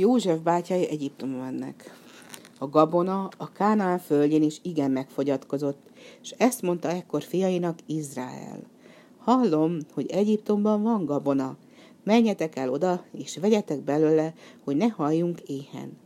[0.00, 1.98] József bátyái Egyiptomba mennek.
[2.58, 5.90] A gabona a Kánaán földjén is igen megfogyatkozott,
[6.22, 8.62] és ezt mondta ekkor fiainak Izrael.
[9.18, 11.56] Hallom, hogy Egyiptomban van gabona,
[12.04, 14.34] menjetek el oda, és vegyetek belőle,
[14.64, 15.98] hogy ne halljunk éhen.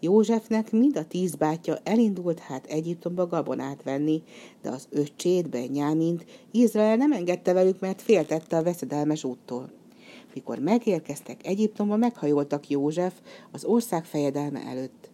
[0.00, 4.22] Józsefnek mind a tíz bátyja elindult hát Egyiptomba gabonát venni,
[4.62, 9.70] de az öccsét, Benyámint Izrael nem engedte velük, mert féltette a veszedelmes úttól.
[10.34, 13.12] Mikor megérkeztek Egyiptomba, meghajoltak József
[13.52, 15.10] az ország fejedelme előtt.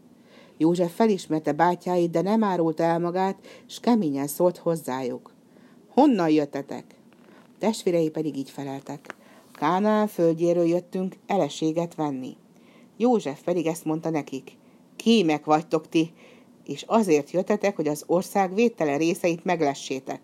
[0.57, 5.33] József felismerte bátyáit, de nem árult el magát, s keményen szólt hozzájuk.
[5.89, 6.85] Honnan jöttetek?
[7.59, 9.15] Testvérei pedig így feleltek.
[9.53, 12.37] Kánaán földjéről jöttünk eleséget venni.
[12.97, 14.57] József pedig ezt mondta nekik.
[14.97, 16.13] Kémek vagytok ti,
[16.65, 20.21] és azért jöttetek, hogy az ország védtelen részeit meglessétek.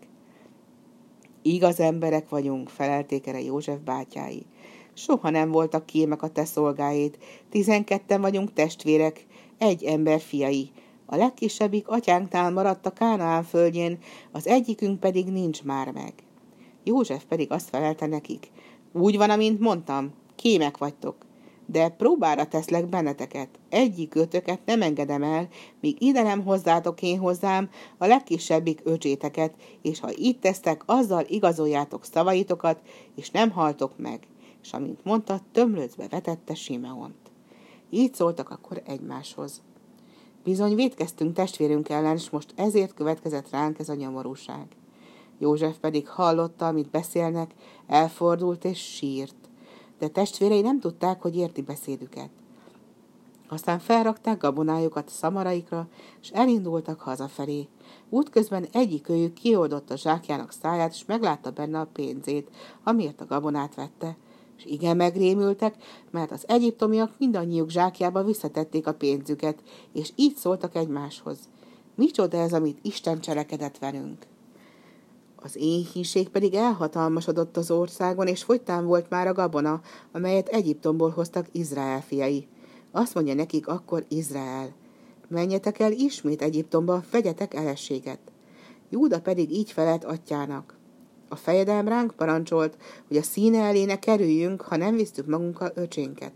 [1.43, 4.47] Igaz emberek vagyunk, felelték erre József bátyái.
[4.99, 7.19] Soha nem voltak kémek a te szolgáid.
[7.51, 9.27] Tizenketten vagyunk testvérek,
[9.59, 10.71] egy ember fiai.
[11.07, 13.99] A legkisebbik atyánktál maradt a Kánaán földjén,
[14.33, 16.13] az egyikünk pedig nincs már meg.
[16.85, 18.51] József pedig azt felelte nekik.
[18.93, 21.16] Úgy van, amint mondtam, kémek vagytok.
[21.66, 23.49] De próbára teszlek benneteket.
[23.69, 25.49] Egyik ötöket nem engedem el,
[25.81, 32.05] míg ide nem hozzátok én hozzám a legkisebbik öcséteket, és ha itt tesztek, azzal igazoljátok
[32.05, 32.81] szavaitokat,
[33.15, 34.27] és nem haltok meg
[34.67, 37.31] és amint mondta, tömlőcbe vetette Simeont.
[37.91, 39.63] Így szóltak akkor egymáshoz.
[40.45, 44.67] Bizony védkeztünk testvérünk ellen, és most ezért következett ránk ez a nyomorúság.
[45.39, 47.55] József pedig hallotta, amit beszélnek,
[47.87, 49.35] elfordult és sírt.
[49.99, 52.31] De testvérei nem tudták, hogy érti beszédüket.
[53.49, 55.89] Aztán felrakták gabonájukat szamaraikra,
[56.21, 57.69] és elindultak hazafelé.
[58.09, 62.51] Útközben egyik őjük kioldotta zsákjának száját, és meglátta benne a pénzét,
[62.85, 64.17] amiért a gabonát vette,
[64.56, 65.75] és igen megrémültek,
[66.10, 69.62] mert az egyiptomiak mindannyiuk zsákjába visszatették a pénzüket,
[69.93, 71.38] és így szóltak egymáshoz.
[71.94, 74.26] Micsoda ez, amit Isten cselekedett velünk?
[75.36, 79.81] Az éhínség pedig elhatalmasodott az országon, és fogytán volt már a gabona,
[80.12, 82.47] amelyet Egyiptomból hoztak Izrael fiai.
[82.91, 84.75] Azt mondja nekik akkor Izrael,
[85.28, 88.19] menjetek el ismét Egyiptomba, vegyetek elességet.
[88.91, 90.75] Júda pedig így felelt atyának.
[91.28, 92.76] A fejedelm ránk parancsolt,
[93.09, 96.32] hogy a színe elé ne kerüljünk, ha nem visztük magunkkal öcsénket.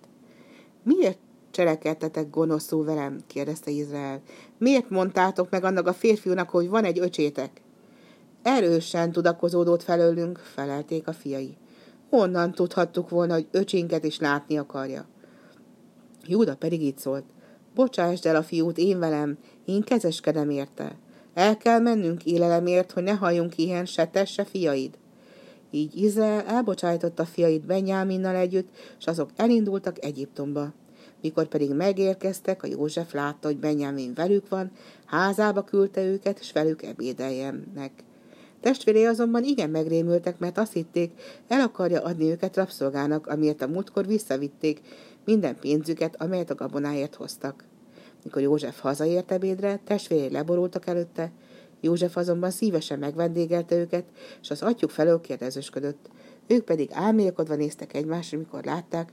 [0.82, 1.18] Miért
[1.50, 3.18] cselekedtetek gonoszul velem?
[3.26, 4.20] kérdezte Izrael.
[4.58, 7.60] Miért mondtátok meg annak a férfiúnak, hogy van egy öcsétek?
[8.42, 11.56] Erősen tudakozódott felőlünk, felelték a fiai.
[12.10, 15.06] Honnan tudhattuk volna, hogy öcsénket is látni akarja?
[16.26, 17.24] Júda pedig így szólt.
[17.74, 20.98] Bocsásd el a fiút én velem, én kezeskedem érte.
[21.34, 24.98] El kell mennünk élelemért, hogy ne halljunk ilyen se te, se fiaid.
[25.70, 28.68] Így Izrael elbocsájtotta fiait Benyáminnal együtt,
[28.98, 30.72] és azok elindultak Egyiptomba.
[31.22, 34.70] Mikor pedig megérkeztek, a József látta, hogy Benyámin velük van,
[35.04, 37.92] házába küldte őket, és velük ebédeljenek.
[38.60, 41.12] Testvérei azonban igen megrémültek, mert azt hitték,
[41.48, 44.80] el akarja adni őket rabszolgának, amiért a múltkor visszavitték
[45.24, 47.64] minden pénzüket, amelyet a gabonáért hoztak.
[48.24, 51.32] Mikor József hazaért ebédre, testvérei leborultak előtte,
[51.80, 54.04] József azonban szívesen megvendégelte őket,
[54.42, 56.10] és az atyuk felől kérdezősködött.
[56.46, 59.12] Ők pedig álmélkodva néztek egymásra, mikor látták,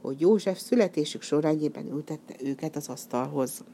[0.00, 3.64] hogy József születésük sorrendjében ültette őket az asztalhoz.